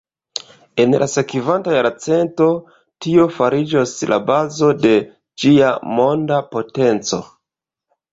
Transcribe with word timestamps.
En 0.83 0.93
la 1.01 1.07
sekvanta 1.15 1.73
jarcento, 1.75 2.47
tio 3.05 3.25
fariĝos 3.35 3.93
la 4.13 4.19
bazo 4.31 4.71
de 4.87 4.95
ĝia 5.45 5.69
monda 6.01 6.41
potenco. 6.55 7.21